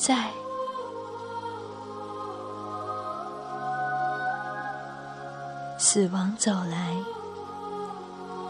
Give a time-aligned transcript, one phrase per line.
[0.00, 0.30] 在。
[5.76, 6.96] 死亡走来，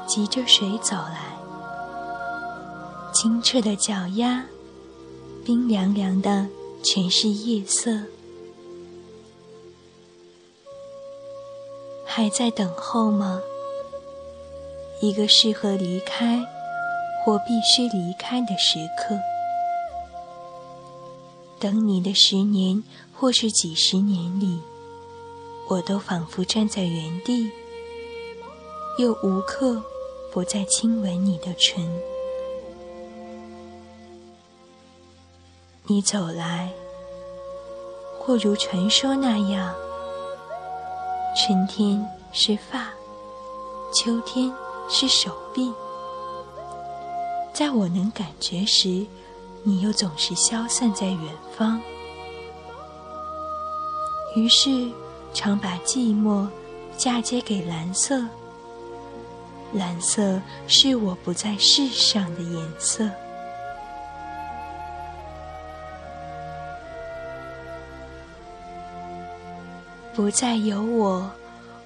[0.07, 1.34] 急着水走来，
[3.12, 4.45] 清澈的脚丫，
[5.45, 6.47] 冰凉凉的，
[6.84, 7.98] 全是夜色。
[12.05, 13.41] 还在等候吗？
[15.01, 16.45] 一个适合离开
[17.25, 19.19] 或必须离开的时刻。
[21.60, 22.82] 等你的十年，
[23.14, 24.59] 或是几十年里。
[25.69, 27.50] 我都仿佛站在原地，
[28.98, 29.80] 又无刻
[30.33, 31.86] 不再亲吻你的唇。
[35.84, 36.73] 你走来，
[38.19, 39.74] 或如传说那样，
[41.36, 42.88] 春天是发，
[43.92, 44.50] 秋天
[44.88, 45.70] 是手臂。
[47.52, 49.06] 在我能感觉时，
[49.62, 51.80] 你又总是消散在远方。
[54.36, 54.91] 于是。
[55.33, 56.44] 常把寂寞
[56.97, 58.20] 嫁接给蓝色，
[59.72, 63.08] 蓝色是我不在世上的颜色。
[70.12, 71.30] 不再有我，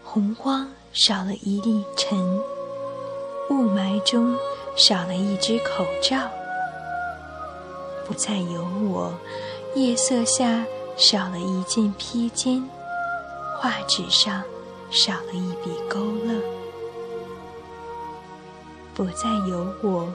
[0.03, 2.19] 洪荒少了一粒尘，
[3.50, 4.34] 雾霾中
[4.75, 6.16] 少了一只口罩。
[8.06, 9.12] 不再有我，
[9.74, 10.64] 夜色下
[10.97, 12.62] 少了一件披肩。
[13.58, 14.42] 画纸上
[14.91, 16.38] 少了一笔勾勒，
[18.92, 20.06] 不再有我；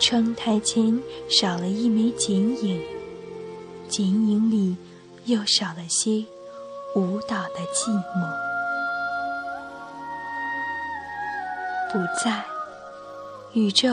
[0.00, 2.82] 窗台前少了一枚剪影，
[3.88, 4.76] 剪影里
[5.26, 6.24] 又少了些
[6.96, 8.28] 舞蹈的寂寞。
[11.92, 12.44] 不在，
[13.52, 13.88] 宇宙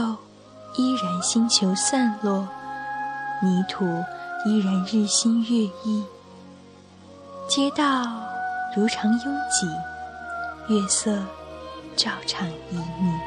[0.76, 2.48] 依然星球散落，
[3.42, 3.86] 泥土
[4.46, 6.04] 依然日新月异，
[7.48, 8.04] 街道。
[8.76, 9.66] 如常拥挤，
[10.74, 11.12] 月色
[11.96, 13.20] 照常旖旎，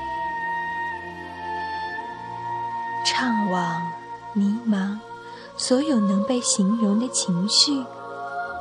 [3.06, 3.80] 怅惘、
[4.34, 4.98] 迷茫，
[5.56, 7.84] 所有能被形容的情绪，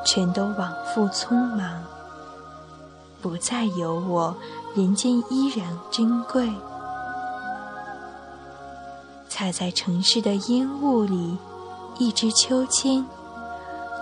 [0.06, 1.84] 全都往复匆忙。
[3.22, 4.36] 不再有我，
[4.74, 6.50] 人间依然珍贵。
[9.40, 11.38] 踩在城市的烟雾里，
[11.98, 13.06] 一支秋千，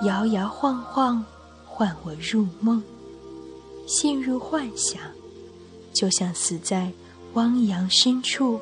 [0.02, 1.24] 摇摇晃晃。
[1.64, 2.82] 唤我入梦，
[3.86, 5.00] 陷入幻想，
[5.94, 6.92] 就像死在
[7.34, 8.60] 汪洋深处。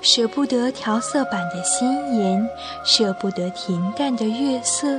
[0.00, 2.48] 舍不得调色板的鲜艳，
[2.86, 4.98] 舍不得恬淡的月色，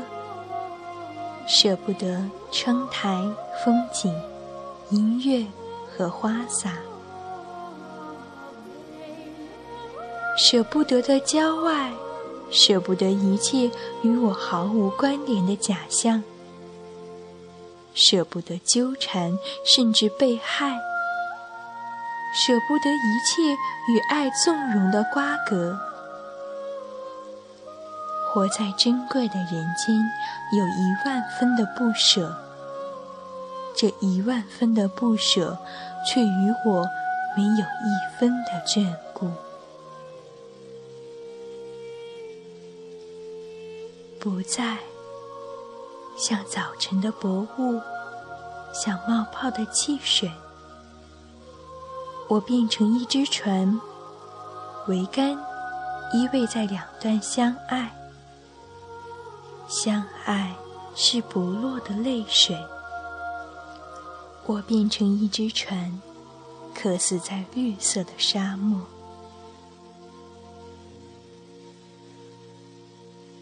[1.47, 3.19] 舍不得窗台
[3.65, 4.13] 风景、
[4.91, 5.43] 音乐
[5.97, 6.73] 和花洒，
[10.37, 11.91] 舍不得的郊外。
[12.51, 13.71] 舍不得一切
[14.03, 16.21] 与我毫无关联的假象，
[17.95, 20.77] 舍不得纠缠，甚至被害，
[22.35, 23.53] 舍不得一切
[23.91, 25.79] 与爱纵容的瓜葛。
[28.31, 29.95] 活在珍贵的人间，
[30.51, 32.37] 有一万分的不舍，
[33.75, 35.57] 这一万分的不舍，
[36.05, 36.85] 却与我
[37.35, 39.31] 没有一分的眷顾。
[44.23, 44.77] 不再
[46.15, 47.81] 像早晨的薄雾，
[48.73, 50.31] 像冒泡的汽水。
[52.29, 53.77] 我变成一只船，
[54.87, 55.31] 桅杆
[56.13, 57.93] 依偎在两端相爱。
[59.67, 60.55] 相爱
[60.95, 62.57] 是不落的泪水。
[64.45, 66.01] 我变成一只船，
[66.73, 68.79] 渴死在绿色的沙漠。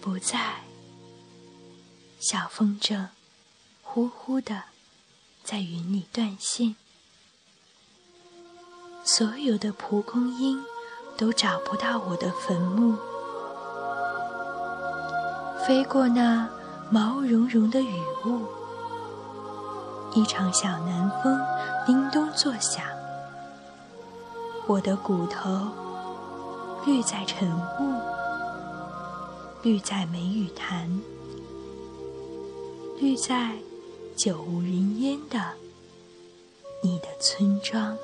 [0.01, 0.55] 不再。
[2.21, 3.07] 小风筝，
[3.81, 4.65] 呼呼的，
[5.43, 6.75] 在云里断线。
[9.03, 10.63] 所有的蒲公英
[11.17, 12.95] 都找不到我的坟墓。
[15.65, 16.47] 飞过那
[16.91, 18.45] 毛茸茸的雨雾，
[20.13, 21.41] 一场小南风
[21.87, 22.85] 叮咚作响。
[24.67, 25.49] 我的骨头
[26.85, 27.99] 绿在晨雾，
[29.63, 31.01] 绿在梅雨潭。
[33.01, 33.55] 遇在
[34.15, 35.53] 久无人烟的
[36.83, 37.97] 你的村庄。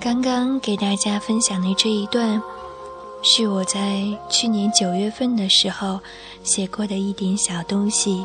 [0.00, 2.40] 刚刚给大家分享的这一段，
[3.20, 5.98] 是我在去年九月份的时候
[6.44, 8.24] 写过的一点小东西。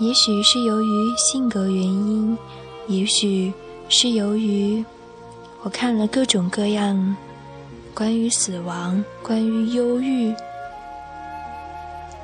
[0.00, 2.36] 也许是由于性格原因，
[2.88, 3.52] 也许
[3.88, 4.84] 是由于
[5.62, 7.16] 我看了各种各样
[7.94, 10.34] 关于死亡、关于忧郁、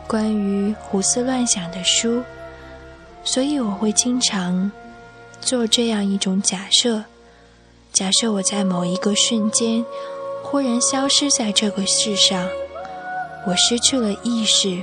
[0.09, 2.21] 关于胡思乱想的书，
[3.23, 4.71] 所以我会经常。
[5.45, 7.05] 做这样一种假设：
[7.93, 9.85] 假设我在某一个瞬间
[10.43, 12.49] 忽然消失在这个世上，
[13.47, 14.83] 我失去了意识，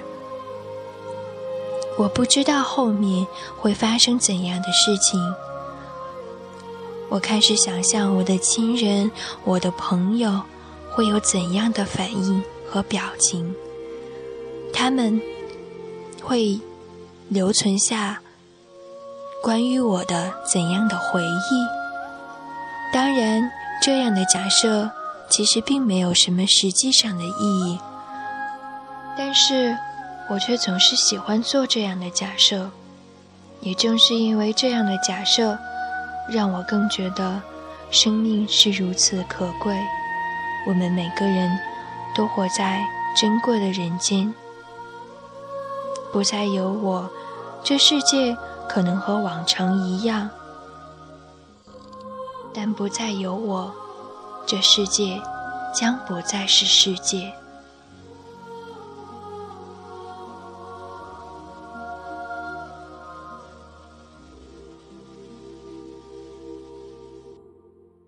[1.97, 3.25] 我不知道后面
[3.57, 5.19] 会发生怎样的事情。
[7.09, 9.11] 我开始想象我的亲人、
[9.43, 10.41] 我的朋友
[10.91, 13.53] 会有怎样的反应和表情，
[14.71, 15.19] 他们
[16.21, 16.59] 会
[17.27, 18.21] 留存下。
[19.41, 21.65] 关于我的怎样的回忆？
[22.93, 23.51] 当然，
[23.81, 24.91] 这样的假设
[25.29, 27.79] 其实并没有什么实际上的意义，
[29.17, 29.75] 但是
[30.29, 32.69] 我却总是喜欢做这样的假设。
[33.61, 35.57] 也正是因为这样的假设，
[36.29, 37.41] 让我更觉得
[37.89, 39.75] 生命是如此可贵。
[40.67, 41.49] 我们每个人
[42.15, 42.79] 都活在
[43.15, 44.31] 珍贵的人间，
[46.11, 47.09] 不再有我，
[47.63, 48.37] 这世界。
[48.73, 50.29] 可能和往常一样，
[52.53, 53.69] 但不再有我，
[54.47, 55.21] 这世界
[55.75, 57.33] 将不再是世界。